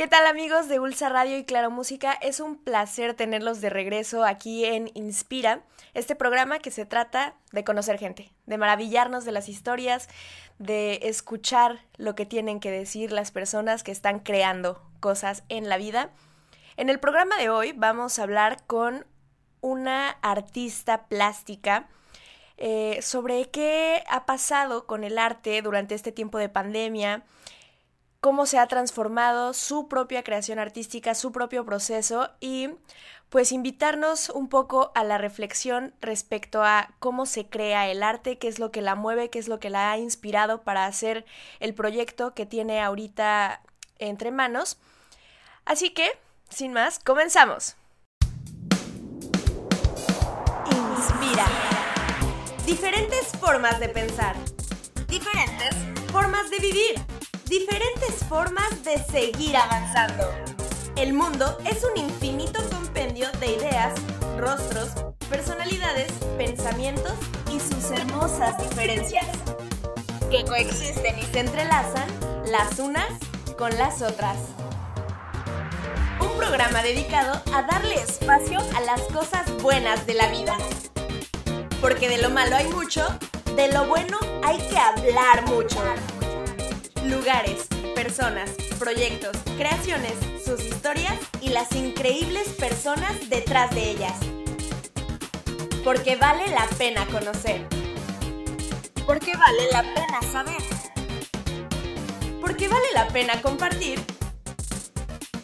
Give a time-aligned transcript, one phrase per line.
[0.00, 2.14] ¿Qué tal amigos de Ulsa Radio y Claro Música?
[2.22, 5.62] Es un placer tenerlos de regreso aquí en Inspira,
[5.92, 10.08] este programa que se trata de conocer gente, de maravillarnos de las historias,
[10.58, 15.76] de escuchar lo que tienen que decir las personas que están creando cosas en la
[15.76, 16.08] vida.
[16.78, 19.04] En el programa de hoy vamos a hablar con
[19.60, 21.90] una artista plástica
[22.56, 27.22] eh, sobre qué ha pasado con el arte durante este tiempo de pandemia,
[28.20, 32.70] cómo se ha transformado su propia creación artística, su propio proceso y
[33.30, 38.48] pues invitarnos un poco a la reflexión respecto a cómo se crea el arte, qué
[38.48, 41.24] es lo que la mueve, qué es lo que la ha inspirado para hacer
[41.60, 43.62] el proyecto que tiene ahorita
[43.98, 44.78] entre manos.
[45.64, 46.10] Así que,
[46.48, 47.76] sin más, comenzamos.
[50.96, 51.46] Inspira.
[52.66, 54.34] Diferentes formas de pensar.
[55.06, 55.76] Diferentes
[56.10, 57.19] formas de vivir
[57.50, 60.22] diferentes formas de seguir avanzando.
[60.94, 63.92] El mundo es un infinito compendio de ideas,
[64.38, 64.90] rostros,
[65.28, 67.12] personalidades, pensamientos
[67.52, 69.26] y sus hermosas diferencias,
[70.30, 72.08] que coexisten y se entrelazan
[72.46, 73.10] las unas
[73.58, 74.36] con las otras.
[76.20, 80.56] Un programa dedicado a darle espacio a las cosas buenas de la vida.
[81.80, 83.04] Porque de lo malo hay mucho,
[83.56, 85.82] de lo bueno hay que hablar mucho
[87.04, 90.12] lugares, personas, proyectos, creaciones,
[90.44, 94.14] sus historias y las increíbles personas detrás de ellas.
[95.84, 97.66] Porque vale la pena conocer.
[99.06, 100.62] Porque vale la pena saber.
[102.40, 104.00] Porque vale la pena compartir.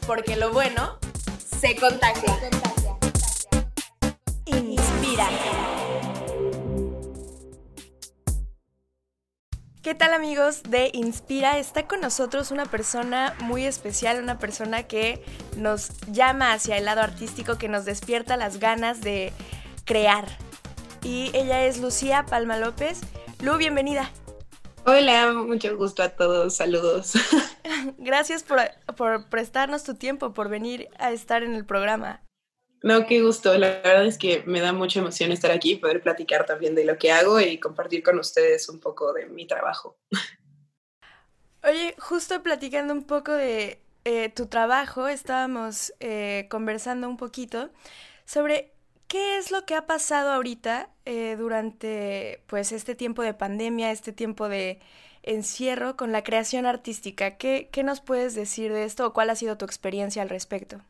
[0.06, 0.98] Porque lo bueno
[1.60, 2.38] se contagia.
[4.46, 5.28] Inspira.
[9.86, 11.58] ¿Qué tal amigos de Inspira?
[11.58, 15.22] Está con nosotros una persona muy especial, una persona que
[15.56, 19.32] nos llama hacia el lado artístico, que nos despierta las ganas de
[19.84, 20.26] crear.
[21.04, 23.02] Y ella es Lucía Palma López.
[23.40, 24.10] Lu, bienvenida.
[24.86, 27.12] Hola, mucho gusto a todos, saludos.
[27.98, 28.58] Gracias por,
[28.96, 32.25] por prestarnos tu tiempo, por venir a estar en el programa.
[32.86, 33.58] No, qué gusto.
[33.58, 36.84] La verdad es que me da mucha emoción estar aquí y poder platicar también de
[36.84, 39.98] lo que hago y compartir con ustedes un poco de mi trabajo.
[41.64, 47.70] Oye, justo platicando un poco de eh, tu trabajo, estábamos eh, conversando un poquito
[48.24, 48.70] sobre
[49.08, 54.12] qué es lo que ha pasado ahorita eh, durante pues este tiempo de pandemia, este
[54.12, 54.78] tiempo de
[55.24, 57.36] encierro con la creación artística.
[57.36, 60.82] ¿Qué, qué nos puedes decir de esto o cuál ha sido tu experiencia al respecto?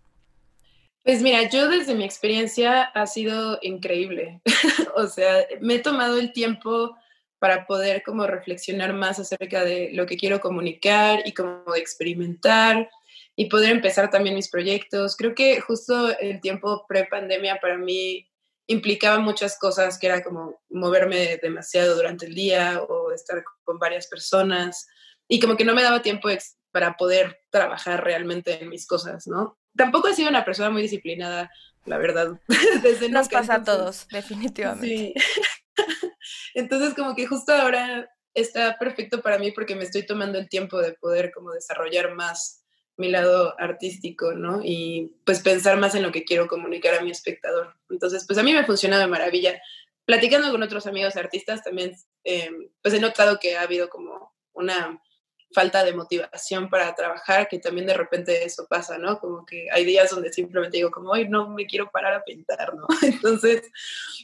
[1.06, 4.40] Pues mira, yo desde mi experiencia ha sido increíble.
[4.96, 6.96] o sea, me he tomado el tiempo
[7.38, 12.90] para poder como reflexionar más acerca de lo que quiero comunicar y como experimentar
[13.36, 15.14] y poder empezar también mis proyectos.
[15.16, 18.26] Creo que justo el tiempo pre-pandemia para mí
[18.66, 24.08] implicaba muchas cosas, que era como moverme demasiado durante el día o estar con varias
[24.08, 24.88] personas
[25.28, 26.30] y como que no me daba tiempo
[26.72, 29.56] para poder trabajar realmente en mis cosas, ¿no?
[29.76, 31.50] Tampoco he sido una persona muy disciplinada,
[31.84, 32.40] la verdad.
[32.82, 35.14] Desde Nos pasa a todos, definitivamente.
[35.16, 35.44] Sí.
[36.54, 40.80] entonces, como que justo ahora está perfecto para mí porque me estoy tomando el tiempo
[40.80, 42.62] de poder como desarrollar más
[42.98, 44.60] mi lado artístico, ¿no?
[44.62, 47.74] Y pues pensar más en lo que quiero comunicar a mi espectador.
[47.90, 49.60] Entonces, pues a mí me funciona de maravilla.
[50.04, 51.94] Platicando con otros amigos artistas también,
[52.24, 52.50] eh,
[52.80, 55.02] pues he notado que ha habido como una
[55.52, 59.18] falta de motivación para trabajar, que también de repente eso pasa, ¿no?
[59.18, 62.74] Como que hay días donde simplemente digo como, hoy no me quiero parar a pintar,
[62.74, 62.86] ¿no?
[63.02, 63.62] Entonces,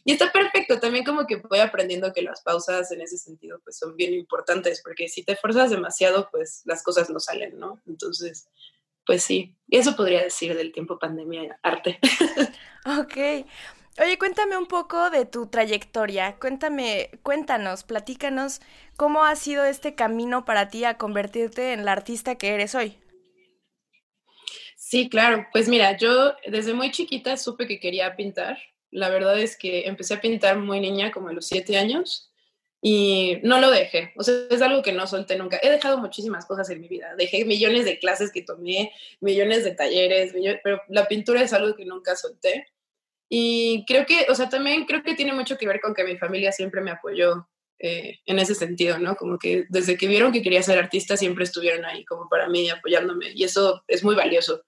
[0.04, 3.78] y está perfecto, también como que voy aprendiendo que las pausas en ese sentido pues
[3.78, 7.80] son bien importantes, porque si te esfuerzas demasiado, pues las cosas no salen, ¿no?
[7.86, 8.48] Entonces,
[9.06, 11.98] pues sí, eso podría decir del tiempo pandemia arte.
[12.84, 13.46] Ok.
[14.00, 16.36] Oye, cuéntame un poco de tu trayectoria.
[16.40, 18.60] Cuéntame, cuéntanos, platícanos
[18.96, 22.96] cómo ha sido este camino para ti a convertirte en la artista que eres hoy.
[24.76, 25.46] Sí, claro.
[25.52, 28.58] Pues mira, yo desde muy chiquita supe que quería pintar.
[28.90, 32.30] La verdad es que empecé a pintar muy niña, como a los siete años,
[32.80, 34.12] y no lo dejé.
[34.16, 35.58] O sea, es algo que no solté nunca.
[35.62, 37.14] He dejado muchísimas cosas en mi vida.
[37.16, 40.34] Dejé millones de clases que tomé, millones de talleres,
[40.64, 42.66] pero la pintura es algo que nunca solté.
[43.34, 46.18] Y creo que, o sea, también creo que tiene mucho que ver con que mi
[46.18, 47.48] familia siempre me apoyó
[47.78, 49.16] eh, en ese sentido, ¿no?
[49.16, 52.68] Como que desde que vieron que quería ser artista siempre estuvieron ahí como para mí
[52.68, 54.60] apoyándome y eso es muy valioso.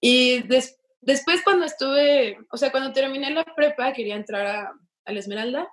[0.00, 0.42] Y
[1.02, 4.72] después cuando estuve, o sea, cuando terminé la prepa quería entrar a,
[5.04, 5.68] a la Esmeralda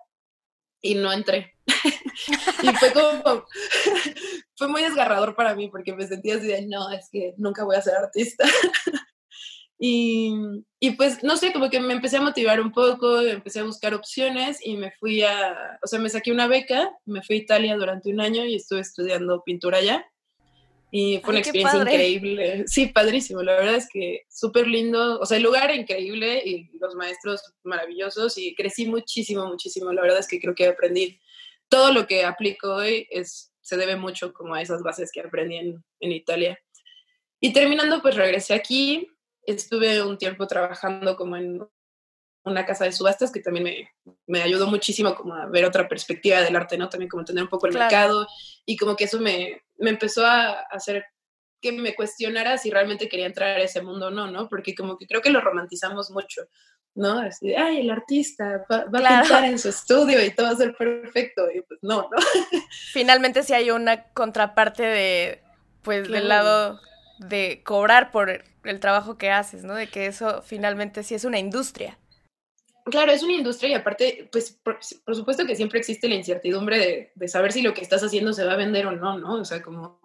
[0.80, 1.56] y no entré.
[2.62, 3.48] y fue como,
[4.56, 7.78] fue muy desgarrador para mí porque me sentía así de, no, es que nunca voy
[7.78, 8.46] a ser artista.
[9.84, 10.32] y,
[10.80, 13.96] y, pues, no sé, como que me empecé a motivar un poco, empecé a buscar
[13.96, 17.76] opciones y me fui a, o sea, me saqué una beca, me fui a Italia
[17.76, 20.06] durante un año y estuve estudiando pintura allá.
[20.92, 22.64] Y fue una experiencia increíble.
[22.68, 23.42] Sí, padrísimo.
[23.42, 25.20] La verdad es que súper lindo.
[25.20, 29.92] O sea, el lugar increíble y los maestros maravillosos y crecí muchísimo, muchísimo.
[29.94, 31.20] La verdad es que creo que aprendí
[31.70, 35.56] todo lo que aplico hoy es, se debe mucho como a esas bases que aprendí
[35.56, 36.60] en, en Italia.
[37.40, 39.08] Y terminando, pues regresé aquí.
[39.46, 41.62] Estuve un tiempo trabajando como en
[42.44, 46.42] una casa de subastas que también me, me, ayudó muchísimo como a ver otra perspectiva
[46.42, 46.90] del arte, ¿no?
[46.90, 48.28] También como entender un poco el mercado
[48.66, 51.06] y como que eso me, me empezó a hacer
[51.62, 54.50] que me cuestionara si realmente quería entrar a ese mundo o no, ¿no?
[54.50, 56.42] Porque como que creo que lo romantizamos mucho,
[56.96, 57.20] ¿no?
[57.20, 60.76] Así ay, el artista va, a pintar en su estudio y todo va a ser
[60.76, 62.18] perfecto, y pues no, ¿no?
[62.92, 65.44] Finalmente sí hay una contraparte de,
[65.84, 66.80] pues, del lado
[67.28, 69.76] de cobrar por el trabajo que haces, ¿no?
[69.76, 71.98] De que eso finalmente sí es una industria.
[72.86, 74.80] Claro, es una industria y aparte, pues por,
[75.16, 78.54] supuesto que siempre existe la incertidumbre de, saber si lo que estás haciendo se va
[78.54, 79.36] a vender o no, ¿no?
[79.36, 80.02] O sea, como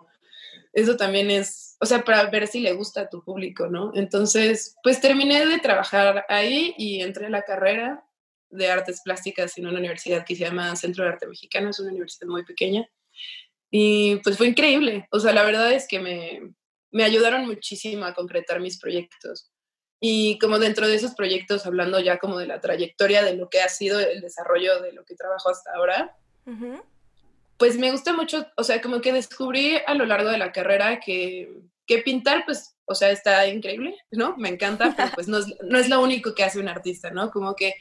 [0.74, 3.92] eso también es, o sea, para ver si le gusta a tu público, ¿no?
[3.94, 8.04] Entonces, pues terminé de trabajar ahí y entré a la carrera
[8.50, 11.92] de artes plásticas en una universidad que se llama Centro de Arte Mexicano, es una
[11.92, 12.86] universidad muy pequeña.
[13.70, 16.54] Y pues fue increíble, o sea, la verdad es que me,
[16.96, 19.50] me ayudaron muchísimo a concretar mis proyectos.
[20.00, 23.60] Y como dentro de esos proyectos, hablando ya como de la trayectoria de lo que
[23.60, 26.16] ha sido el desarrollo de lo que trabajo hasta ahora,
[27.58, 31.00] pues me gusta mucho, o sea, como que descubrí a lo largo de la carrera
[31.00, 31.50] que,
[31.86, 34.34] que pintar, pues, o sea, está increíble, ¿no?
[34.38, 37.30] Me encanta, pero pues no es, no es lo único que hace un artista, ¿no?
[37.30, 37.74] Como que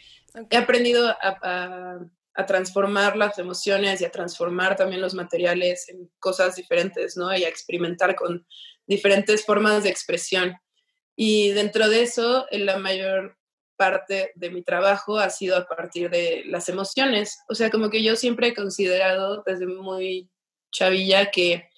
[0.50, 2.00] he aprendido a, a,
[2.34, 7.34] a, transformar las emociones y a transformar también los materiales en cosas diferentes, ¿no?
[7.34, 8.46] Y a experimentar con
[8.88, 10.56] diferentes formas de expresión.
[11.16, 13.38] Y dentro de eso, la mayor
[13.78, 17.40] parte de mi trabajo ha sido a partir de las emociones.
[17.50, 20.30] O sea, como que yo siempre he considerado desde muy
[20.72, 21.70] chavilla que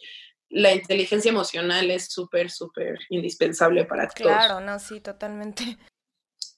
[0.50, 4.32] la inteligencia emocional es súper, súper indispensable para todos.
[4.32, 5.78] Claro, no, sí, totalmente.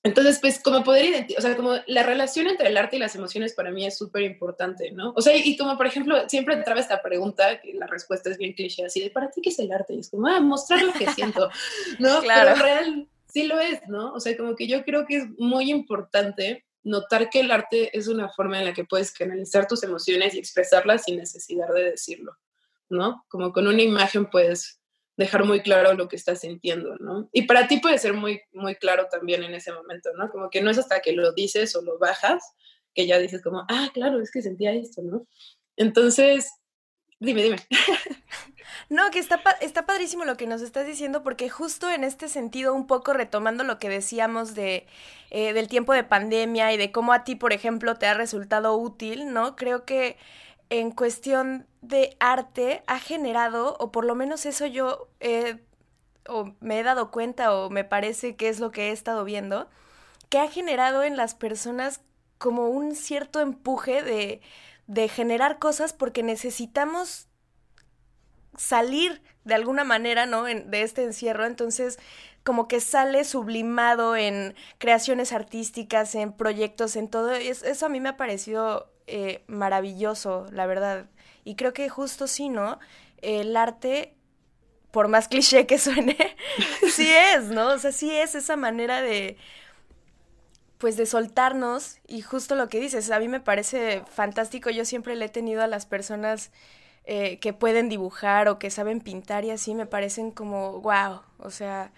[0.01, 3.15] Entonces, pues como poder identificar, o sea, como la relación entre el arte y las
[3.15, 5.11] emociones para mí es súper importante, ¿no?
[5.15, 8.53] O sea, y como por ejemplo, siempre entraba esta pregunta, que la respuesta es bien
[8.53, 9.93] cliché, así de, ¿para ti qué es el arte?
[9.93, 11.49] Y es como, ah, mostrar lo que siento,
[11.99, 12.21] ¿no?
[12.21, 12.51] Claro.
[12.53, 14.13] Pero real sí lo es, ¿no?
[14.13, 18.07] O sea, como que yo creo que es muy importante notar que el arte es
[18.07, 22.37] una forma en la que puedes canalizar tus emociones y expresarlas sin necesidad de decirlo,
[22.89, 23.25] ¿no?
[23.27, 24.78] Como con una imagen puedes
[25.19, 27.29] dejar muy claro lo que estás sintiendo, ¿no?
[27.33, 30.29] Y para ti puede ser muy, muy claro también en ese momento, ¿no?
[30.29, 32.41] Como que no es hasta que lo dices o lo bajas
[32.95, 35.27] que ya dices como, ah, claro, es que sentía esto, ¿no?
[35.75, 36.53] Entonces,
[37.19, 37.57] dime, dime.
[38.87, 42.73] No, que está, está padrísimo lo que nos estás diciendo, porque justo en este sentido,
[42.73, 44.87] un poco retomando lo que decíamos de,
[45.29, 48.75] eh, del tiempo de pandemia y de cómo a ti, por ejemplo, te ha resultado
[48.75, 49.55] útil, ¿no?
[49.55, 50.17] Creo que
[50.69, 55.09] en cuestión de arte ha generado, o por lo menos eso yo
[56.27, 59.67] o me he dado cuenta o me parece que es lo que he estado viendo,
[60.29, 62.01] que ha generado en las personas
[62.37, 64.41] como un cierto empuje de,
[64.87, 67.27] de generar cosas porque necesitamos
[68.55, 70.43] salir de alguna manera, ¿no?
[70.43, 71.45] de este encierro.
[71.45, 71.97] Entonces,
[72.43, 77.31] como que sale sublimado en creaciones artísticas, en proyectos, en todo.
[77.31, 81.07] eso a mí me ha parecido eh, maravilloso, la verdad.
[81.43, 82.79] Y creo que justo sí, ¿no?
[83.21, 84.13] El arte,
[84.91, 86.17] por más cliché que suene,
[86.91, 87.69] sí es, ¿no?
[87.69, 89.37] O sea, sí es esa manera de
[90.77, 95.15] pues de soltarnos y justo lo que dices, a mí me parece fantástico, yo siempre
[95.17, 96.51] le he tenido a las personas
[97.03, 101.49] eh, que pueden dibujar o que saben pintar y así me parecen como wow, o
[101.49, 101.91] sea,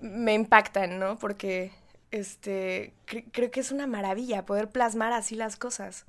[0.00, 1.18] me impactan, ¿no?
[1.18, 1.72] Porque
[2.10, 2.92] este
[3.32, 6.04] creo que es una maravilla poder plasmar así las cosas.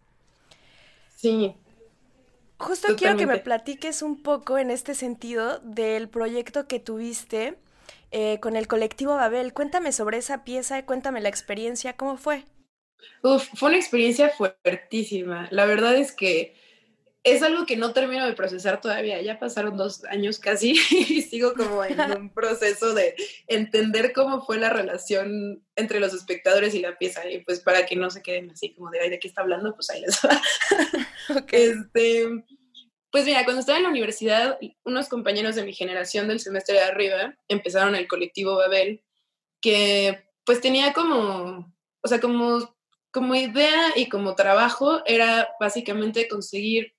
[1.21, 1.53] Sí.
[2.57, 7.57] Justo quiero que me platiques un poco en este sentido del proyecto que tuviste
[8.09, 9.53] eh, con el colectivo Babel.
[9.53, 12.45] Cuéntame sobre esa pieza, cuéntame la experiencia, ¿cómo fue?
[13.23, 15.47] Uf, fue una experiencia fuertísima.
[15.51, 16.55] La verdad es que
[17.23, 19.21] es algo que no termino de procesar todavía.
[19.21, 23.15] Ya pasaron dos años casi y sigo como en un proceso de
[23.47, 27.29] entender cómo fue la relación entre los espectadores y la pieza.
[27.29, 29.75] Y pues para que no se queden así como de, ¿de qué está hablando?
[29.75, 30.41] Pues ahí les va.
[31.51, 32.27] Este,
[33.11, 36.81] pues mira, cuando estaba en la universidad, unos compañeros de mi generación del semestre de
[36.81, 39.03] arriba empezaron el colectivo Babel,
[39.61, 42.73] que pues tenía como, o sea, como
[43.11, 46.95] como idea y como trabajo era básicamente conseguir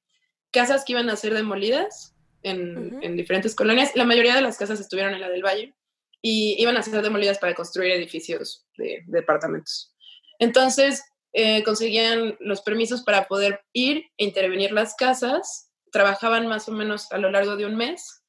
[0.52, 3.94] casas que iban a ser demolidas en, diferentes colonias.
[3.94, 5.75] La mayoría de las casas estuvieron en la del Valle
[6.21, 9.94] y iban a ser demolidas para construir edificios de, departamentos.
[10.38, 15.71] Entonces, eh, conseguían los permisos para poder ir e intervenir las casas.
[15.90, 18.23] Trabajaban más o menos a lo largo de un mes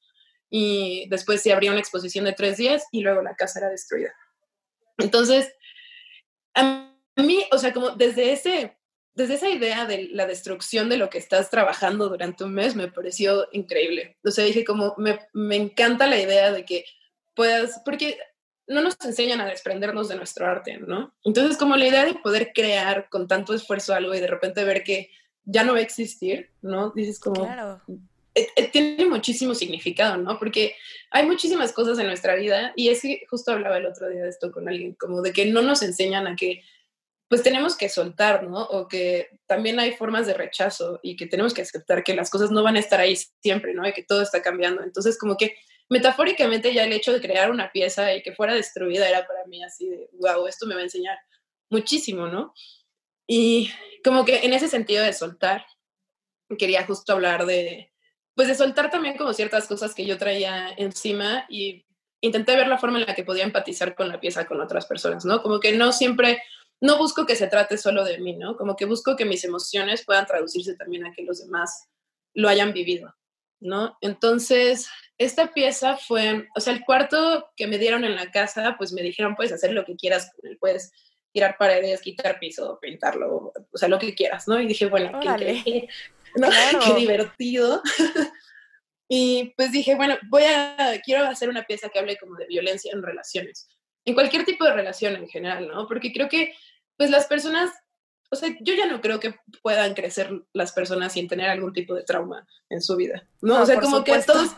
[0.50, 4.14] y después se abría una exposición de tres días y luego la casa era destruida.
[4.98, 5.52] Entonces,
[6.54, 8.76] a mí, o sea, como desde ese
[9.14, 12.88] desde esa idea de la destrucción de lo que estás trabajando durante un mes me
[12.88, 14.16] pareció increíble.
[14.24, 16.84] O sea, dije como, me, me, encanta la idea de que
[17.34, 18.18] puedas, porque
[18.66, 21.14] no nos enseñan a desprendernos de nuestro arte, ¿no?
[21.22, 24.82] Entonces, como la idea de poder crear con tanto esfuerzo algo y de repente ver
[24.82, 25.10] que
[25.44, 26.90] ya no va a existir, ¿no?
[26.90, 27.44] Dices como...
[27.44, 27.82] Claro.
[28.36, 30.40] Eh, eh, tiene muchísimo significado, ¿no?
[30.40, 30.74] Porque
[31.12, 34.28] hay muchísimas cosas en nuestra vida y es que justo hablaba el otro día de
[34.28, 36.64] esto con alguien, como de que no nos enseñan a que
[37.28, 38.62] pues tenemos que soltar, ¿no?
[38.62, 42.50] O que también hay formas de rechazo y que tenemos que aceptar que las cosas
[42.50, 43.86] no van a estar ahí siempre, ¿no?
[43.86, 44.82] Y que todo está cambiando.
[44.82, 45.56] Entonces, como que
[45.88, 49.62] metafóricamente ya el hecho de crear una pieza y que fuera destruida era para mí
[49.64, 51.18] así de, wow, esto me va a enseñar
[51.70, 52.54] muchísimo, ¿no?
[53.26, 53.70] Y
[54.04, 55.64] como que en ese sentido de soltar,
[56.58, 57.92] quería justo hablar de,
[58.34, 61.86] pues de soltar también como ciertas cosas que yo traía encima y
[62.20, 65.24] intenté ver la forma en la que podía empatizar con la pieza con otras personas,
[65.24, 65.42] ¿no?
[65.42, 66.42] Como que no siempre
[66.80, 68.56] no busco que se trate solo de mí, ¿no?
[68.56, 71.88] Como que busco que mis emociones puedan traducirse también a que los demás
[72.34, 73.14] lo hayan vivido,
[73.60, 73.96] ¿no?
[74.00, 74.88] Entonces,
[75.18, 79.02] esta pieza fue, o sea, el cuarto que me dieron en la casa, pues me
[79.02, 80.92] dijeron, puedes hacer lo que quieras puedes
[81.34, 84.60] tirar paredes, quitar piso, pintarlo, o sea, lo que quieras, ¿no?
[84.60, 85.88] Y dije, bueno, qué,
[86.84, 87.82] qué divertido.
[89.08, 92.92] y pues dije, bueno, voy a, quiero hacer una pieza que hable como de violencia
[92.92, 93.68] en relaciones,
[94.04, 95.86] en cualquier tipo de relación en general, ¿no?
[95.86, 96.54] Porque creo que
[96.96, 97.72] pues las personas,
[98.30, 101.94] o sea, yo ya no creo que puedan crecer las personas sin tener algún tipo
[101.94, 103.62] de trauma en su vida, ¿no?
[103.62, 104.50] o sea, como que a todos,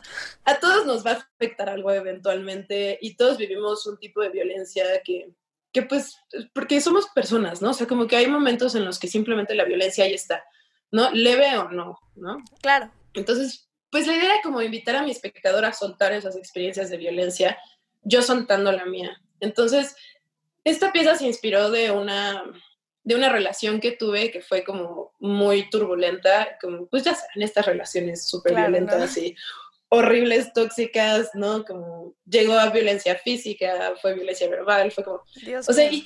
[0.44, 4.84] a todos nos va a afectar algo eventualmente y todos vivimos un tipo de violencia
[5.04, 5.30] que,
[5.72, 6.16] que pues,
[6.52, 7.70] porque somos personas, ¿no?
[7.70, 10.42] O sea, como que hay momentos en los que simplemente la violencia ahí está,
[10.90, 11.10] ¿no?
[11.12, 12.38] Leve o no, ¿no?
[12.62, 12.90] Claro.
[13.14, 16.96] Entonces, pues la idea era como invitar a mi espectador a soltar esas experiencias de
[16.96, 17.58] violencia,
[18.02, 19.20] yo soltando la mía.
[19.40, 19.96] Entonces,
[20.64, 22.42] esta pieza se inspiró de una,
[23.04, 27.66] de una relación que tuve que fue como muy turbulenta, como pues ya saben, estas
[27.66, 29.36] relaciones súper violentas y
[29.88, 31.64] horribles, tóxicas, ¿no?
[31.64, 35.22] Como llegó a violencia física, fue violencia verbal, fue como...
[35.68, 36.02] o sea, y,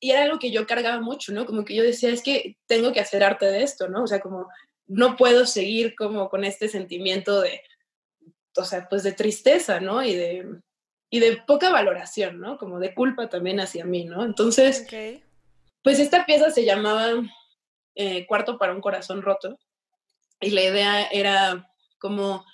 [0.00, 1.44] y, era, algo que yo cargaba mucho, ¿no?
[1.44, 4.04] Como que yo decía, es que tengo que hacer arte de esto, ¿no?
[4.04, 4.48] O sea, como
[4.86, 7.60] no puedo seguir como con este sentimiento de,
[8.56, 10.02] o sea, pues de tristeza, ¿no?
[10.02, 10.46] Y de,
[11.10, 12.58] y de poca valoración, ¿no?
[12.58, 14.24] Como de culpa también hacia mí, ¿no?
[14.24, 14.86] Entonces,
[15.82, 17.10] pues esta pieza se llamaba
[17.94, 19.58] eh, Cuarto para un corazón roto
[20.40, 22.44] y la idea era como,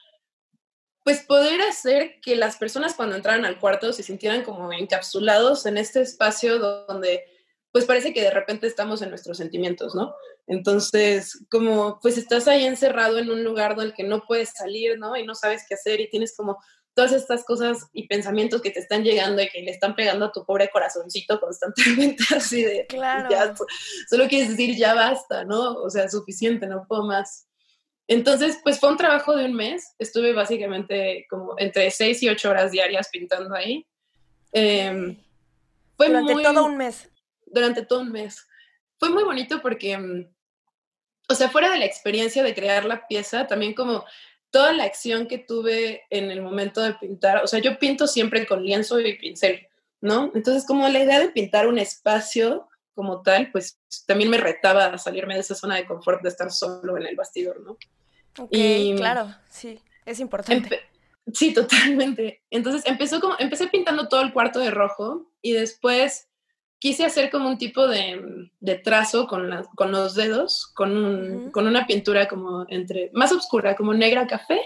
[1.02, 5.76] pues poder hacer que las personas cuando entraran al cuarto se sintieran como encapsulados en
[5.76, 7.24] este espacio donde
[7.72, 10.14] pues parece que de repente estamos en nuestros sentimientos, ¿no?
[10.46, 15.16] Entonces, como pues estás ahí encerrado en un lugar del que no puedes salir, ¿no?
[15.16, 16.58] Y no sabes qué hacer y tienes como
[16.94, 20.32] todas estas cosas y pensamientos que te están llegando y que le están pegando a
[20.32, 23.28] tu pobre corazoncito constantemente, así de, claro.
[23.30, 23.54] ya,
[24.08, 25.74] solo quieres decir, ya basta, ¿no?
[25.74, 27.48] O sea, suficiente, no puedo más.
[28.06, 32.50] Entonces, pues fue un trabajo de un mes, estuve básicamente como entre seis y ocho
[32.50, 33.86] horas diarias pintando ahí.
[34.52, 35.16] Em,
[35.96, 37.10] fue durante todo un mes.
[37.46, 38.46] Durante todo un mes.
[38.98, 40.28] Fue muy bonito porque, mm,
[41.28, 44.04] o sea, fuera de la experiencia de crear la pieza, también como
[44.54, 48.46] toda la acción que tuve en el momento de pintar, o sea, yo pinto siempre
[48.46, 49.66] con lienzo y pincel,
[50.00, 50.30] ¿no?
[50.32, 54.98] Entonces, como la idea de pintar un espacio como tal, pues también me retaba a
[54.98, 57.72] salirme de esa zona de confort de estar solo en el bastidor, ¿no?
[58.38, 60.82] Ok, y, claro, sí, es importante.
[61.32, 62.44] Sí, totalmente.
[62.48, 66.28] Entonces empezó como, empecé pintando todo el cuarto de rojo y después
[66.84, 68.50] quise hacer como un tipo de,
[68.84, 74.26] trazo con, con, los dedos, con, con, una pintura como entre, más oscura, como negra
[74.26, 74.60] café,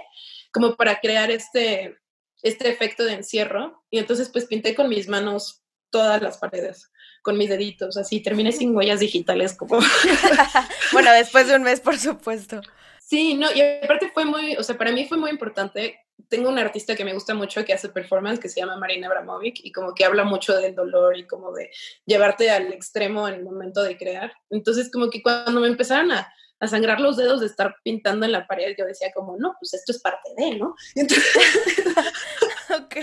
[0.51, 1.97] como para crear este,
[2.43, 3.85] este efecto de encierro.
[3.89, 6.91] Y entonces pues pinté con mis manos todas las paredes,
[7.23, 9.79] con mis deditos, así terminé sin huellas digitales como...
[10.93, 12.61] bueno, después de un mes, por supuesto.
[13.01, 16.01] Sí, no, y aparte fue muy, o sea, para mí fue muy importante.
[16.29, 19.61] Tengo una artista que me gusta mucho que hace performance que se llama Marina Abramovic
[19.63, 21.71] y como que habla mucho del dolor y como de
[22.07, 24.33] llevarte al extremo en el momento de crear.
[24.51, 28.33] Entonces, como que cuando me empezaron a, a sangrar los dedos de estar pintando en
[28.33, 30.75] la pared, yo decía como, no, pues esto es parte de, ¿no?
[30.95, 31.35] Entonces,
[32.79, 32.97] ok.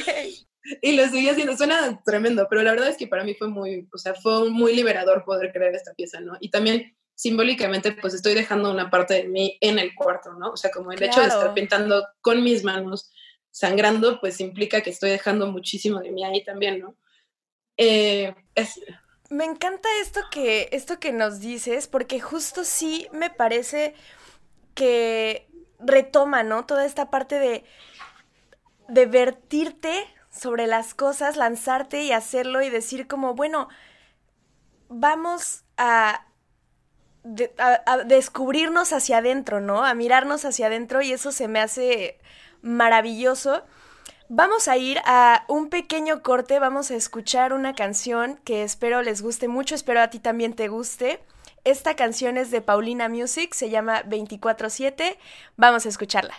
[0.82, 1.56] y lo seguí haciendo.
[1.56, 4.76] Suena tremendo, pero la verdad es que para mí fue muy, o sea, fue muy
[4.76, 6.38] liberador poder crear esta pieza, ¿no?
[6.40, 10.52] Y también simbólicamente, pues estoy dejando una parte de mí en el cuarto, ¿no?
[10.52, 13.12] O sea, como el hecho de estar pintando con mis manos,
[13.52, 16.98] sangrando, pues implica que estoy dejando muchísimo de mí ahí también, ¿no?
[17.78, 18.36] Eh,
[19.30, 23.96] me encanta esto que, esto que nos dices, porque justo sí me parece
[24.74, 25.48] que
[25.80, 26.66] retoma, ¿no?
[26.66, 27.64] Toda esta parte de,
[28.90, 33.70] de vertirte sobre las cosas, lanzarte y hacerlo y decir como, bueno,
[34.90, 36.28] vamos a,
[37.58, 39.84] a, descubrirnos hacia adentro, ¿no?
[39.84, 42.20] A mirarnos hacia adentro y eso se me hace
[42.62, 43.64] maravilloso.
[44.28, 49.22] Vamos a ir a un pequeño corte, vamos a escuchar una canción que espero les
[49.22, 51.20] guste mucho, espero a ti también te guste.
[51.64, 55.18] Esta canción es de Paulina Music, se llama 24/7,
[55.58, 56.36] vamos a escucharla.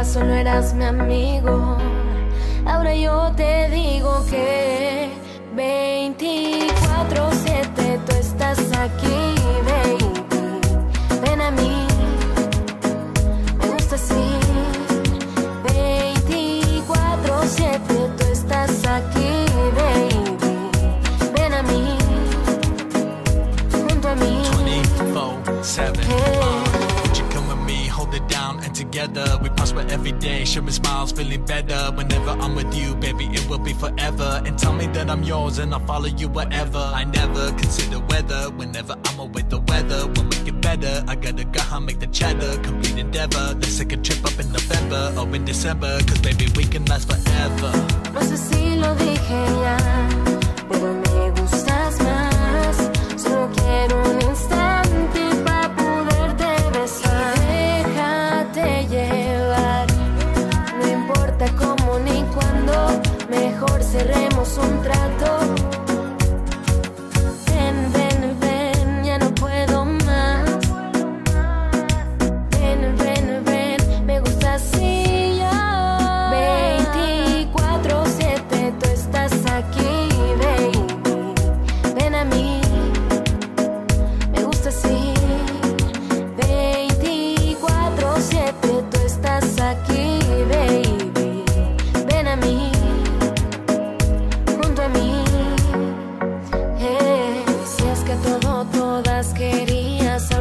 [0.00, 1.76] Solo eras mi amigo.
[2.66, 5.08] Ahora yo te digo que
[5.54, 9.34] 24-7 tú estás aquí,
[9.68, 10.12] baby.
[11.22, 11.86] Ven a mí,
[13.58, 14.38] me gusta así.
[15.62, 19.44] 24-7 tú estás aquí,
[19.76, 20.36] baby.
[21.36, 21.96] Ven a mí,
[23.88, 24.42] junto a mí.
[25.62, 26.42] 24-7
[28.92, 29.38] together.
[29.42, 31.90] We prosper every day, show me smiles, feeling better.
[31.94, 34.42] Whenever I'm with you, baby, it will be forever.
[34.44, 36.78] And tell me that I'm yours and I'll follow you wherever.
[36.78, 38.50] I never consider weather.
[38.50, 41.04] Whenever I'm away, the weather will make it better.
[41.08, 43.54] I gotta go home, make the cheddar, complete endeavor.
[43.60, 47.72] Take a trip up in November or in December, cause baby, we can last forever.
[48.14, 49.76] No sé si lo dije ya,
[50.68, 52.76] pero me gustas más.
[53.16, 54.01] Solo quiero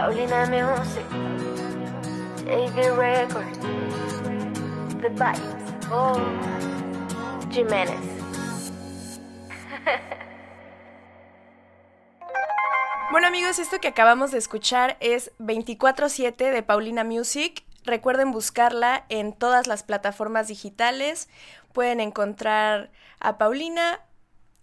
[0.00, 1.04] Paulina Music,
[2.48, 3.58] AV Records,
[5.02, 5.42] The Bites.
[5.92, 6.16] Oh.
[13.10, 17.62] Bueno amigos, esto que acabamos de escuchar es 24/7 de Paulina Music.
[17.84, 21.28] Recuerden buscarla en todas las plataformas digitales.
[21.74, 24.00] Pueden encontrar a Paulina.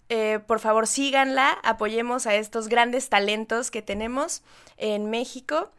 [0.09, 1.59] Eh, por favor, síganla.
[1.63, 4.41] Apoyemos a estos grandes talentos que tenemos
[4.77, 5.71] en México.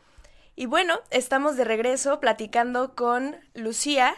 [0.56, 4.16] Y bueno, estamos de regreso platicando con Lucía,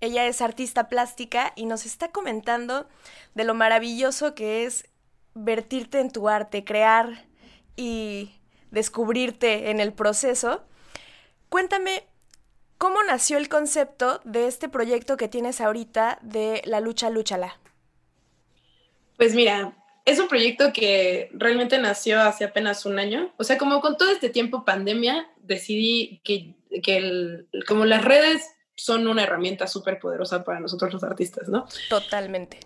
[0.00, 2.88] ella es artista plástica y nos está comentando
[3.34, 4.88] de lo maravilloso que es
[5.34, 7.26] vertirte en tu arte, crear
[7.76, 8.32] y
[8.70, 10.64] descubrirte en el proceso.
[11.50, 12.06] Cuéntame,
[12.78, 17.60] ¿cómo nació el concepto de este proyecto que tienes ahorita de La Lucha Lúchala?
[19.18, 19.74] Pues mira,
[20.10, 23.32] es un proyecto que realmente nació hace apenas un año.
[23.36, 28.42] O sea, como con todo este tiempo pandemia, decidí que, que como las redes
[28.74, 31.66] son una herramienta súper poderosa para nosotros los artistas, ¿no?
[31.88, 32.60] Totalmente.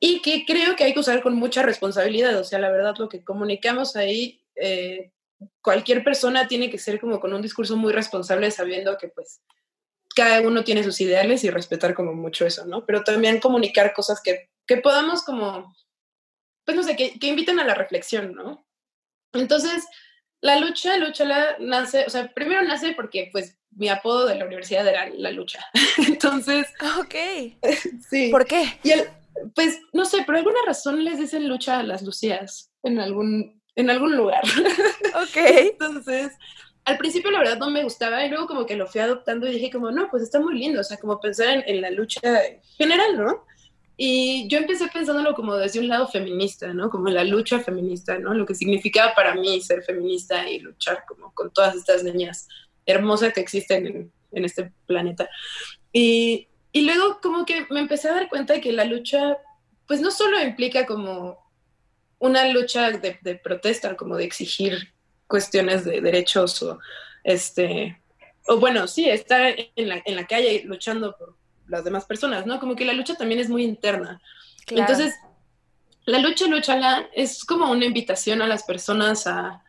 [0.00, 3.08] Y que creo que hay que usar con mucha responsabilidad, o sea, la verdad lo
[3.08, 5.12] que comunicamos ahí, eh,
[5.60, 9.40] cualquier persona tiene que ser como con un discurso muy responsable sabiendo que pues
[10.14, 12.84] cada uno tiene sus ideales y respetar como mucho eso, ¿no?
[12.84, 15.72] Pero también comunicar cosas que, que podamos como,
[16.64, 18.66] pues no sé, que, que inviten a la reflexión, ¿no?
[19.32, 19.86] Entonces,
[20.40, 24.44] la lucha, lucha la nace, o sea, primero nace porque pues mi apodo de la
[24.44, 25.64] universidad era la lucha.
[26.06, 26.66] Entonces.
[26.98, 27.14] Ok.
[28.10, 28.30] sí.
[28.30, 28.78] ¿Por qué?
[28.82, 29.08] Y el,
[29.54, 33.90] pues no sé, por alguna razón les dicen lucha a las Lucías en algún, en
[33.90, 34.42] algún lugar.
[35.14, 35.36] Ok.
[35.36, 36.32] Entonces,
[36.86, 39.52] al principio la verdad no me gustaba y luego como que lo fui adoptando y
[39.52, 42.20] dije como, no, pues está muy lindo, o sea, como pensar en, en la lucha
[42.78, 43.44] general, ¿no?
[43.96, 46.90] Y yo empecé pensándolo como desde un lado feminista, ¿no?
[46.90, 48.34] Como la lucha feminista, ¿no?
[48.34, 52.48] Lo que significaba para mí ser feminista y luchar como con todas estas niñas
[52.86, 55.28] hermosas que existen en, en este planeta.
[55.92, 59.36] Y, y, luego como que me empecé a dar cuenta de que la lucha,
[59.86, 61.38] pues no solo implica como
[62.18, 64.92] una lucha de, protesta, como de exigir
[65.26, 66.78] cuestiones de derechos o
[67.24, 68.00] este,
[68.46, 71.36] o bueno, sí, estar en la, en la calle luchando por
[71.72, 72.60] las demás personas, ¿no?
[72.60, 74.20] Como que la lucha también es muy interna.
[74.66, 74.82] Claro.
[74.82, 75.14] Entonces,
[76.04, 79.64] la lucha, luchala, es como una invitación a las personas a,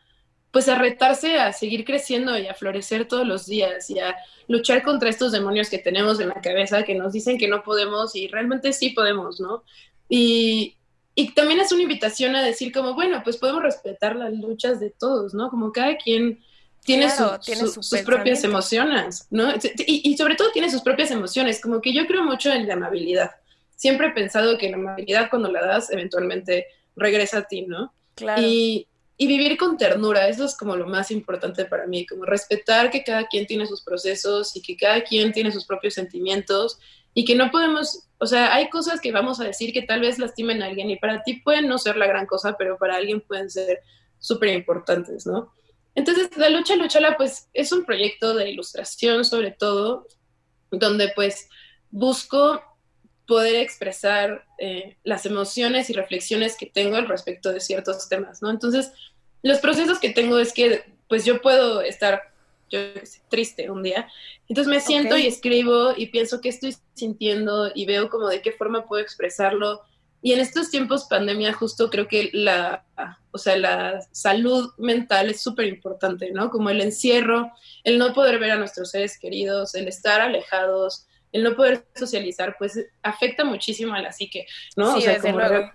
[0.52, 4.82] pues a retarse a seguir creciendo y a florecer todos los días y a luchar
[4.82, 8.28] contra estos demonios que tenemos en la cabeza que nos dicen que no podemos y
[8.28, 9.64] realmente sí podemos, ¿no?
[10.08, 10.76] Y,
[11.14, 14.90] y también es una invitación a decir como, bueno, pues podemos respetar las luchas de
[14.90, 15.48] todos, ¿no?
[15.48, 16.44] Como cada quien
[16.84, 19.52] tiene, claro, su, tiene su, sus propias emociones, ¿no?
[19.86, 22.74] Y, y, sobre todo tiene sus propias emociones, como que yo creo mucho en la
[22.74, 23.30] amabilidad.
[23.76, 27.92] Siempre he pensado que la amabilidad cuando la das eventualmente regresa a ti, ¿no?
[28.14, 28.42] Claro.
[28.42, 32.90] Y, y vivir con ternura, eso es como lo más importante para mí, como respetar
[32.90, 36.78] que cada quien tiene sus procesos y que cada quien tiene sus propios sentimientos
[37.14, 40.18] y que no podemos, o sea, hay cosas que vamos a decir que tal vez
[40.18, 43.20] lastimen a alguien y para ti pueden no ser la gran cosa, pero para alguien
[43.20, 43.80] pueden ser
[44.18, 45.52] súper importantes, ¿no?
[45.94, 50.06] Entonces, la lucha, luchala, pues es un proyecto de ilustración sobre todo,
[50.70, 51.48] donde pues
[51.90, 52.62] busco
[53.26, 58.50] poder expresar eh, las emociones y reflexiones que tengo al respecto de ciertos temas, ¿no?
[58.50, 58.92] Entonces,
[59.42, 62.34] los procesos que tengo es que pues yo puedo estar
[62.70, 64.08] yo sé, triste un día,
[64.48, 65.24] entonces me siento okay.
[65.24, 69.82] y escribo y pienso qué estoy sintiendo y veo como de qué forma puedo expresarlo.
[70.24, 72.86] Y en estos tiempos pandemia justo creo que la,
[73.30, 76.48] o sea, la salud mental es súper importante, ¿no?
[76.48, 77.52] Como el encierro,
[77.84, 82.56] el no poder ver a nuestros seres queridos, el estar alejados, el no poder socializar,
[82.58, 84.92] pues afecta muchísimo a la psique, ¿no?
[84.92, 85.70] Sí, o sea, como re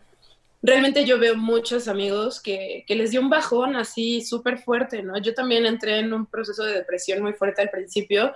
[0.64, 5.16] realmente yo veo muchos amigos que, que les dio un bajón así súper fuerte, ¿no?
[5.20, 8.34] Yo también entré en un proceso de depresión muy fuerte al principio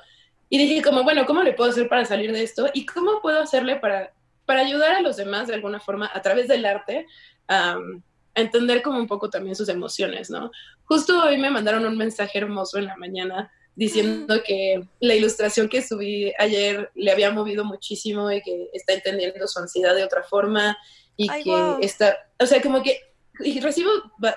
[0.48, 2.70] y dije como, bueno, ¿cómo le puedo hacer para salir de esto?
[2.72, 4.14] ¿Y cómo puedo hacerle para,
[4.54, 7.08] para ayudar a los demás de alguna forma a través del arte
[7.50, 8.04] um,
[8.36, 10.52] a entender como un poco también sus emociones, ¿no?
[10.86, 15.82] Justo hoy me mandaron un mensaje hermoso en la mañana diciendo que la ilustración que
[15.82, 20.78] subí ayer le había movido muchísimo y que está entendiendo su ansiedad de otra forma
[21.18, 21.80] y Ay, que wow.
[21.82, 23.00] está, o sea, como que
[23.40, 23.90] y recibo,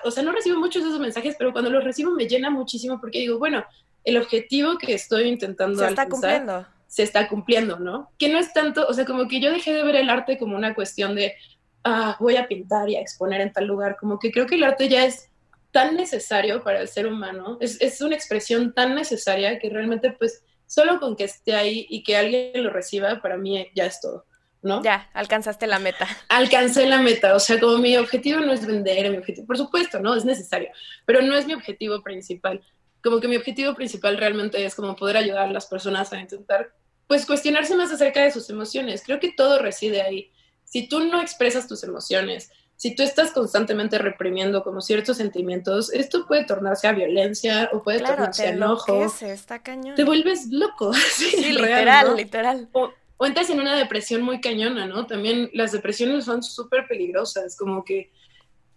[0.03, 2.99] o sea, no recibo muchos de esos mensajes, pero cuando los recibo me llena muchísimo
[2.99, 3.63] porque digo, bueno,
[4.03, 6.76] el objetivo que estoy intentando Se está alcanzar cumpliendo.
[6.87, 8.11] Se está cumpliendo, ¿no?
[8.17, 10.55] Que no es tanto, o sea, como que yo dejé de ver el arte como
[10.55, 11.35] una cuestión de,
[11.83, 14.63] ah, voy a pintar y a exponer en tal lugar, como que creo que el
[14.63, 15.29] arte ya es
[15.71, 20.43] tan necesario para el ser humano, es, es una expresión tan necesaria que realmente pues
[20.65, 24.25] solo con que esté ahí y que alguien lo reciba, para mí ya es todo.
[24.61, 24.81] ¿no?
[24.83, 26.07] Ya, alcanzaste la meta.
[26.29, 29.99] Alcancé la meta, o sea, como mi objetivo no es vender, mi objetivo, por supuesto,
[29.99, 30.15] ¿no?
[30.15, 30.69] Es necesario,
[31.05, 32.61] pero no es mi objetivo principal.
[33.03, 36.73] Como que mi objetivo principal realmente es como poder ayudar a las personas a intentar,
[37.07, 39.03] pues, cuestionarse más acerca de sus emociones.
[39.05, 40.31] Creo que todo reside ahí.
[40.63, 46.27] Si tú no expresas tus emociones, si tú estás constantemente reprimiendo como ciertos sentimientos, esto
[46.27, 49.13] puede tornarse a violencia o puede claro, tornarse a enojo.
[49.21, 49.95] está cañón.
[49.95, 50.93] Te vuelves loco.
[51.15, 52.15] Sí, Sí, real, literal, ¿no?
[52.15, 52.69] literal.
[52.73, 55.07] O, o entras en una depresión muy cañona, ¿no?
[55.07, 58.11] También las depresiones son súper peligrosas, como que...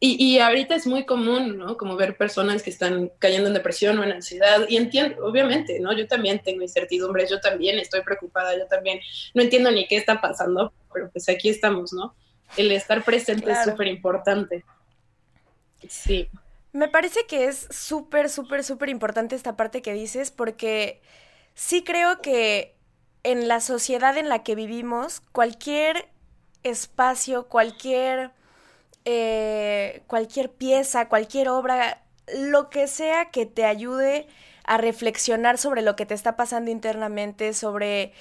[0.02, 1.76] Y, y ahorita es muy común, ¿no?
[1.76, 4.66] Como ver personas que están cayendo en depresión o en ansiedad.
[4.66, 5.92] Y entiendo, obviamente, ¿no?
[5.92, 9.00] Yo también tengo incertidumbres, yo también estoy preocupada, yo también
[9.34, 12.14] no entiendo ni qué está pasando, pero pues aquí estamos, ¿no?
[12.56, 14.64] El estar presente es súper importante.
[15.86, 16.28] Sí.
[16.72, 21.00] Me parece que es súper, súper, súper importante esta parte que dices porque
[21.54, 22.76] sí creo que
[23.22, 26.08] en la sociedad en la que vivimos, cualquier
[26.62, 28.30] espacio, cualquier,
[29.04, 32.02] eh, cualquier pieza, cualquier obra,
[32.34, 34.28] lo que sea que te ayude
[34.64, 38.12] a reflexionar sobre lo que te está pasando internamente, sobre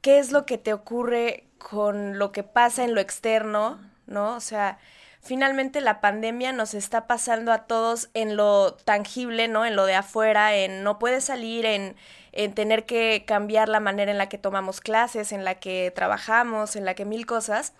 [0.00, 4.36] qué es lo que te ocurre con lo que pasa en lo externo, ¿no?
[4.36, 4.78] O sea,
[5.20, 9.66] finalmente la pandemia nos está pasando a todos en lo tangible, ¿no?
[9.66, 11.96] En lo de afuera, en no puedes salir, en,
[12.32, 16.76] en tener que cambiar la manera en la que tomamos clases, en la que trabajamos,
[16.76, 17.74] en la que mil cosas.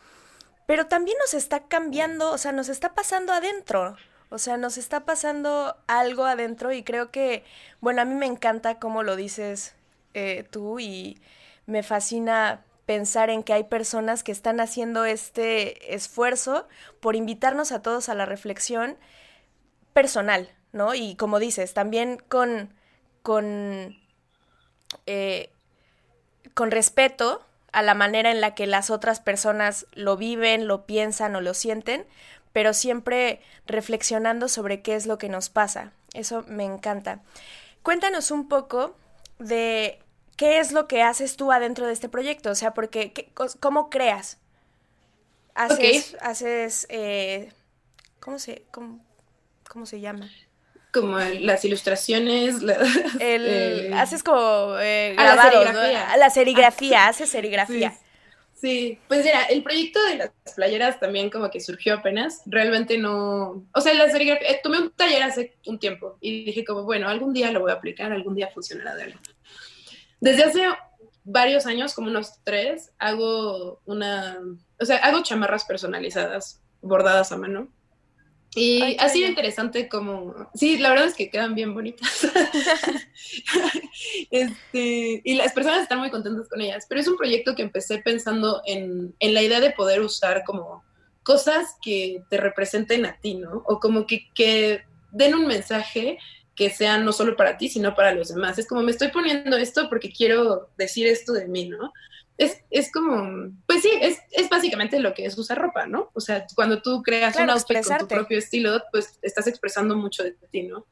[0.68, 3.96] Pero también nos está cambiando, o sea, nos está pasando adentro.
[4.28, 7.42] O sea, nos está pasando algo adentro y creo que,
[7.80, 9.74] bueno, a mí me encanta cómo lo dices
[10.12, 11.22] eh, tú y
[11.64, 16.68] me fascina pensar en que hay personas que están haciendo este esfuerzo
[17.00, 18.98] por invitarnos a todos a la reflexión
[19.94, 20.94] personal, ¿no?
[20.94, 22.74] Y como dices, también con,
[23.22, 23.96] con,
[25.06, 25.50] eh,
[26.52, 31.36] con respeto a la manera en la que las otras personas lo viven, lo piensan
[31.36, 32.06] o lo sienten,
[32.52, 35.92] pero siempre reflexionando sobre qué es lo que nos pasa.
[36.14, 37.20] Eso me encanta.
[37.82, 38.96] Cuéntanos un poco
[39.38, 40.00] de
[40.36, 42.50] ¿qué es lo que haces tú adentro de este proyecto?
[42.50, 44.38] O sea, porque, ¿cómo creas?
[45.54, 47.52] Haces, haces eh,
[48.20, 50.30] ¿cómo, se, cómo, se llama?
[50.92, 52.56] Como las ilustraciones.
[53.20, 57.94] Eh, haces como eh, grabados, la serigrafía, la serigrafía haces serigrafía.
[58.60, 62.42] Sí, pues mira, el proyecto de las playeras también como que surgió apenas.
[62.46, 66.82] Realmente no, o sea, la serigrafía, tomé un taller hace un tiempo y dije como,
[66.82, 69.18] bueno, algún día lo voy a aplicar, algún día funcionará de algo.
[70.20, 70.62] Desde hace
[71.22, 74.38] varios años, como unos tres, hago una,
[74.80, 77.68] o sea, hago chamarras personalizadas, bordadas a mano.
[78.54, 82.26] Y ha sido interesante como, sí, la verdad es que quedan bien bonitas.
[84.30, 87.98] este, y las personas están muy contentas con ellas, pero es un proyecto que empecé
[87.98, 90.82] pensando en, en, la idea de poder usar como
[91.22, 93.62] cosas que te representen a ti, ¿no?
[93.66, 94.82] O como que, que
[95.12, 96.18] den un mensaje
[96.54, 98.58] que sean no solo para ti, sino para los demás.
[98.58, 101.92] Es como me estoy poniendo esto porque quiero decir esto de mí, ¿no?
[102.38, 106.10] Es, es como, pues sí, es, es, básicamente lo que es usar ropa, ¿no?
[106.14, 110.22] O sea, cuando tú creas un outfit con tu propio estilo, pues estás expresando mucho
[110.22, 110.86] de ti, ¿no?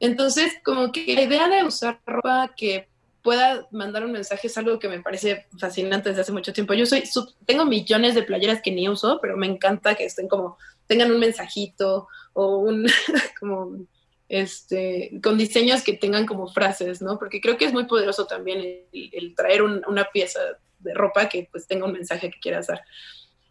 [0.00, 2.88] Entonces, como que la idea de usar ropa que
[3.22, 6.74] pueda mandar un mensaje es algo que me parece fascinante desde hace mucho tiempo.
[6.74, 7.04] Yo soy,
[7.44, 11.20] tengo millones de playeras que ni uso, pero me encanta que estén como, tengan un
[11.20, 12.86] mensajito o un,
[13.38, 13.86] como
[14.28, 17.18] este, con diseños que tengan como frases, ¿no?
[17.18, 20.40] Porque creo que es muy poderoso también el, traer una pieza
[20.80, 22.82] de ropa que pues tenga un mensaje que quieras dar.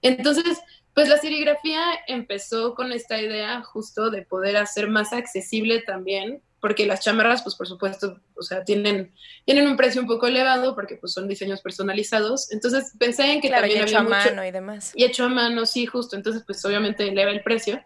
[0.01, 0.59] Entonces,
[0.93, 6.85] pues la serigrafía empezó con esta idea justo de poder hacer más accesible también, porque
[6.85, 9.13] las chamarras, pues por supuesto, o sea, tienen,
[9.45, 12.51] tienen un precio un poco elevado porque pues son diseños personalizados.
[12.51, 14.91] Entonces pensé en que también y hecho a mano y demás.
[14.95, 16.15] Y hecho a mano, sí, justo.
[16.15, 17.81] Entonces, pues obviamente eleva el precio.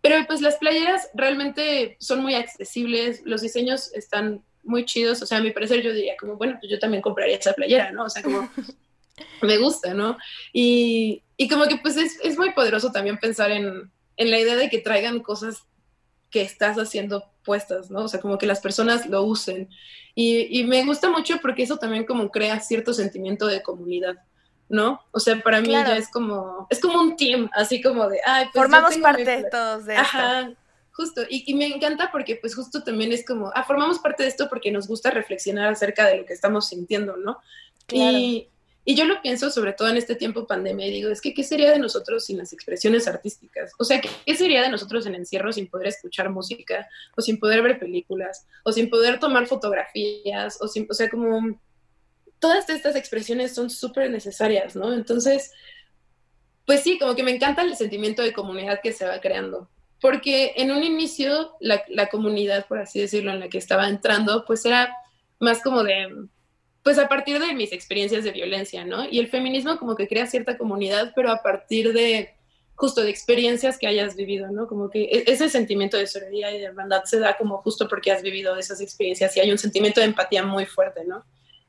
[0.00, 5.38] Pero pues las playeras realmente son muy accesibles, los diseños están muy chidos, o sea,
[5.38, 8.04] a mi parecer yo diría como, bueno, pues yo también compraría esa playera, ¿no?
[8.04, 8.48] O sea, como
[9.42, 10.16] me gusta, ¿no?
[10.52, 14.56] Y, y como que pues es, es, muy poderoso también pensar en, en la idea
[14.56, 15.64] de que traigan cosas
[16.30, 18.00] que estás haciendo puestas, ¿no?
[18.00, 19.70] O sea, como que las personas lo usen.
[20.14, 24.16] Y, y me gusta mucho porque eso también como crea cierto sentimiento de comunidad.
[24.68, 25.00] ¿no?
[25.12, 28.44] O sea, para mí ya es como, es como un team, así como de, ay,
[28.52, 30.50] pues Formamos parte todos de Ajá,
[30.98, 34.48] justo, y, me encanta porque pues justo también es como, ah, formamos parte de esto
[34.48, 37.38] porque nos gusta reflexionar acerca de lo que estamos sintiendo, ¿no?
[37.92, 38.48] Y,
[38.84, 41.44] y yo lo pienso sobre todo en este tiempo pandemia y digo, es que, ¿qué
[41.44, 43.70] sería de nosotros sin las expresiones artísticas?
[43.78, 47.62] O sea, ¿qué, sería de nosotros en encierro sin poder escuchar música o sin poder
[47.62, 51.60] ver películas o sin poder tomar fotografías o sin, o sea, como
[52.40, 54.92] todas estas expresiones son súper necesarias, ¿no?
[54.92, 55.52] Entonces,
[56.66, 59.70] pues sí, como que me encanta el sentimiento de comunidad que se va creando.
[60.00, 64.44] Porque en un inicio, la, la comunidad, por así decirlo, en la que estaba entrando,
[64.46, 64.94] pues era
[65.40, 66.08] más como de,
[66.82, 69.08] pues a partir de mis experiencias de violencia, ¿no?
[69.08, 72.34] Y el feminismo como que crea cierta comunidad, pero a partir de
[72.78, 74.68] justo de experiencias que hayas vivido, ¿no?
[74.68, 78.12] Como que e, ese sentimiento de solidaridad y de hermandad se da como justo porque
[78.12, 81.24] has vivido esas experiencias y hay un sentimiento de empatía muy fuerte, ¿no?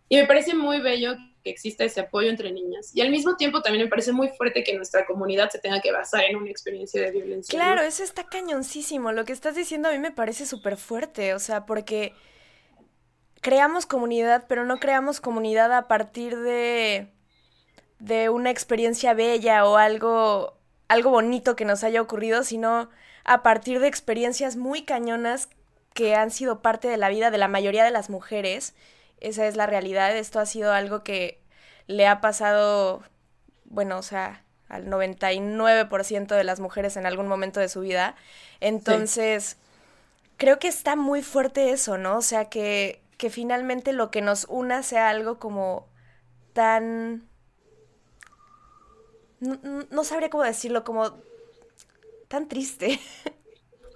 [0.08, 2.92] Y me parece muy bello que exista ese apoyo entre niñas.
[2.94, 5.92] Y al mismo tiempo también me parece muy fuerte que nuestra comunidad se tenga que
[5.92, 7.58] basar en una experiencia de violencia.
[7.58, 9.12] Claro, eso está cañoncísimo.
[9.12, 11.34] Lo que estás diciendo a mí me parece súper fuerte.
[11.34, 12.14] O sea, porque
[13.42, 17.08] creamos comunidad, pero no creamos comunidad a partir de,
[18.00, 22.90] de una experiencia bella o algo, algo bonito que nos haya ocurrido, sino
[23.24, 25.50] a partir de experiencias muy cañonas
[25.94, 28.74] que han sido parte de la vida de la mayoría de las mujeres
[29.22, 30.16] esa es la realidad.
[30.16, 31.42] Esto ha sido algo que
[31.88, 33.04] le ha pasado,
[33.66, 38.16] bueno, o sea, al 99% de las mujeres en algún momento de su vida.
[38.60, 39.58] Entonces,
[40.38, 42.18] creo que está muy fuerte eso, ¿no?
[42.18, 45.88] O sea, que, que finalmente lo que nos una sea algo como
[46.54, 47.28] tan...
[49.40, 51.18] No, no sabría cómo decirlo, como
[52.28, 53.00] tan triste.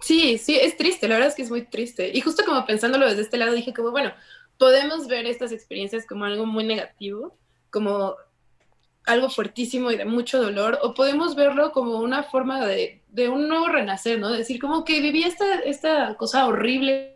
[0.03, 2.11] Sí, sí, es triste, la verdad es que es muy triste.
[2.13, 4.13] Y justo como pensándolo desde este lado, dije como, bueno,
[4.57, 7.35] podemos ver estas experiencias como algo muy negativo,
[7.69, 8.15] como
[9.05, 13.47] algo fuertísimo y de mucho dolor, o podemos verlo como una forma de, de un
[13.47, 14.31] nuevo renacer, ¿no?
[14.31, 17.15] Decir como que viví esta, esta cosa horrible,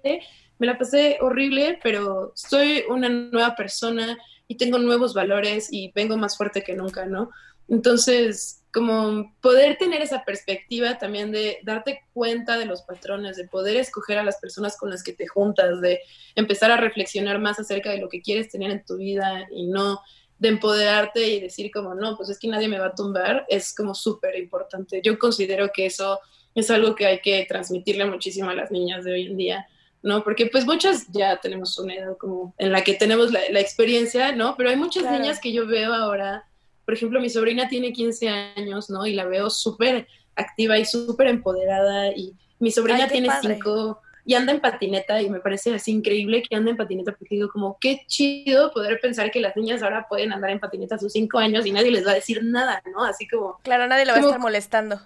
[0.60, 6.17] me la pasé horrible, pero soy una nueva persona y tengo nuevos valores y vengo
[6.17, 7.30] más fuerte que nunca, ¿no?
[7.69, 13.75] Entonces, como poder tener esa perspectiva también de darte cuenta de los patrones, de poder
[13.75, 16.01] escoger a las personas con las que te juntas, de
[16.35, 20.01] empezar a reflexionar más acerca de lo que quieres tener en tu vida y no
[20.37, 23.73] de empoderarte y decir como, no, pues es que nadie me va a tumbar, es
[23.73, 25.01] como súper importante.
[25.03, 26.19] Yo considero que eso
[26.53, 29.67] es algo que hay que transmitirle muchísimo a las niñas de hoy en día,
[30.03, 30.23] ¿no?
[30.23, 34.55] Porque pues muchas ya tenemos una edad como en la que tenemos la, experiencia, ¿no?
[34.55, 36.47] Pero hay muchas niñas que yo veo ahora
[36.88, 39.06] por ejemplo, mi sobrina tiene 15 años, ¿no?
[39.06, 44.54] Y la veo súper activa y súper empoderada y mi sobrina tiene 5 y anda
[44.54, 48.06] en patineta y me parece así increíble que anda en patineta porque digo como qué
[48.08, 51.65] chido poder pensar que las niñas ahora pueden andar en patineta a sus 5 años
[51.65, 53.04] y nadie les va a decir nada, ¿no?
[53.04, 53.60] Así como...
[53.63, 54.97] Claro, nadie la va a estar molestando.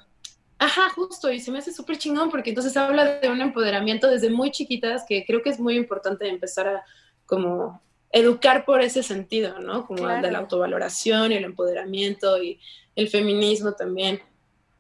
[0.60, 4.30] Ajá, justo, y se me hace súper chingón porque entonces habla de un empoderamiento desde
[4.30, 6.86] muy chiquitas que creo que es muy importante empezar a
[7.26, 9.86] como educar por ese sentido, ¿no?
[9.86, 12.60] Como el de la autovaloración y el empoderamiento y
[12.96, 14.22] el feminismo también.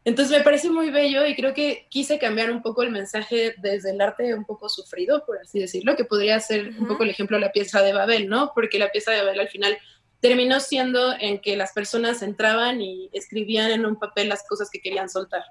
[0.03, 3.91] Entonces me parece muy bello y creo que quise cambiar un poco el mensaje desde
[3.91, 7.37] el arte un poco sufrido, por así decirlo, que podría ser un poco el ejemplo
[7.37, 8.51] de la pieza de Babel, ¿no?
[8.55, 9.77] Porque la pieza de Babel al final
[10.19, 14.81] terminó siendo en que las personas entraban y escribían en un papel las cosas que
[14.81, 15.43] querían soltar.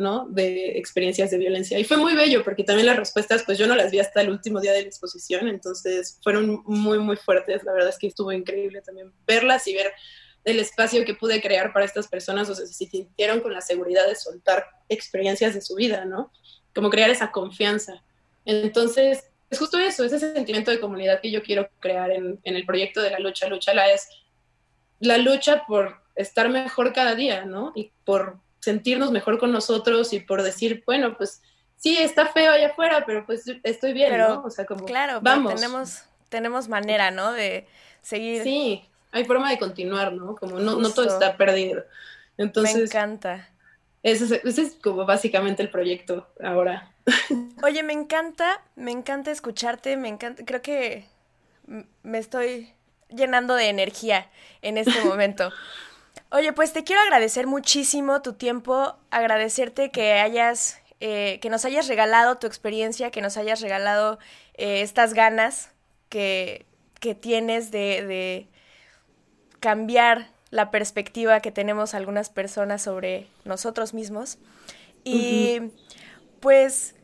[0.00, 0.26] ¿No?
[0.30, 1.78] De experiencias de violencia.
[1.78, 4.30] Y fue muy bello porque también las respuestas, pues yo no las vi hasta el
[4.30, 7.62] último día de la exposición, entonces fueron muy, muy fuertes.
[7.64, 9.92] La verdad es que estuvo increíble también verlas y ver
[10.44, 14.08] el espacio que pude crear para estas personas, o sea, se sintieron con la seguridad
[14.08, 16.32] de soltar experiencias de su vida, ¿no?
[16.74, 18.02] Como crear esa confianza.
[18.46, 22.64] Entonces, es justo eso, ese sentimiento de comunidad que yo quiero crear en, en el
[22.64, 23.48] proyecto de la lucha.
[23.50, 24.08] Lucha la es
[24.98, 27.72] la lucha por estar mejor cada día, ¿no?
[27.74, 31.42] Y por sentirnos mejor con nosotros y por decir, bueno, pues
[31.76, 34.42] sí, está feo allá afuera, pero pues estoy bien, ¿no?
[34.42, 35.54] O sea, como, claro, vamos.
[35.54, 37.32] tenemos, tenemos manera, ¿no?
[37.32, 37.66] De
[38.02, 38.42] seguir.
[38.42, 40.36] Sí, hay forma de continuar, ¿no?
[40.36, 41.84] Como no, no todo está perdido.
[42.36, 42.76] Entonces.
[42.76, 43.48] Me encanta.
[44.02, 46.90] Ese es, es como básicamente el proyecto ahora.
[47.62, 51.06] Oye, me encanta, me encanta escucharte, me encanta, creo que
[52.02, 52.72] me estoy
[53.08, 54.28] llenando de energía
[54.62, 55.50] en este momento.
[56.30, 61.88] Oye, pues te quiero agradecer muchísimo tu tiempo, agradecerte que hayas, eh, que nos hayas
[61.88, 64.18] regalado tu experiencia, que nos hayas regalado
[64.54, 65.70] eh, estas ganas
[66.08, 66.66] que,
[67.00, 68.48] que tienes de, de
[69.58, 74.38] cambiar la perspectiva que tenemos algunas personas sobre nosotros mismos.
[75.04, 75.60] Y
[76.40, 76.94] pues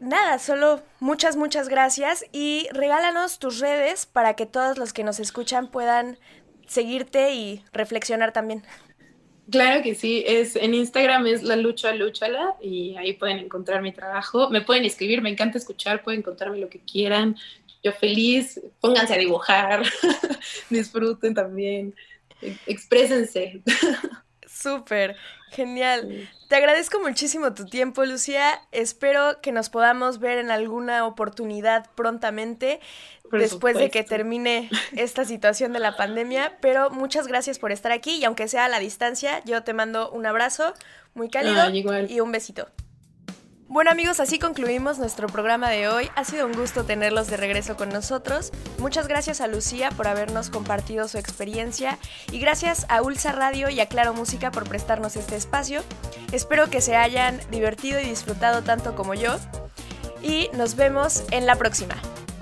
[0.00, 5.20] nada, solo muchas, muchas gracias y regálanos tus redes para que todos los que nos
[5.20, 6.18] escuchan puedan
[6.72, 8.62] seguirte y reflexionar también.
[9.50, 13.92] Claro que sí, es en Instagram es la lucha luchala y ahí pueden encontrar mi
[13.92, 17.36] trabajo, me pueden escribir, me encanta escuchar, pueden contarme lo que quieran,
[17.82, 19.82] yo feliz, pónganse a dibujar,
[20.70, 21.94] disfruten también,
[22.66, 23.62] exprésense.
[24.46, 25.16] Súper,
[25.50, 26.28] genial.
[26.48, 28.60] Te agradezco muchísimo tu tiempo, Lucía.
[28.70, 32.78] Espero que nos podamos ver en alguna oportunidad prontamente
[33.32, 36.58] después de que termine esta situación de la pandemia.
[36.60, 40.10] Pero muchas gracias por estar aquí y aunque sea a la distancia, yo te mando
[40.10, 40.74] un abrazo
[41.14, 41.70] muy cálido
[42.08, 42.68] y un besito.
[43.72, 46.10] Bueno amigos, así concluimos nuestro programa de hoy.
[46.14, 48.52] Ha sido un gusto tenerlos de regreso con nosotros.
[48.76, 51.98] Muchas gracias a Lucía por habernos compartido su experiencia
[52.30, 55.82] y gracias a Ulsa Radio y a Claro Música por prestarnos este espacio.
[56.32, 59.38] Espero que se hayan divertido y disfrutado tanto como yo
[60.22, 61.94] y nos vemos en la próxima.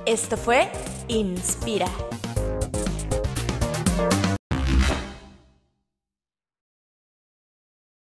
[0.07, 0.71] Esto fue
[1.09, 1.87] Inspira.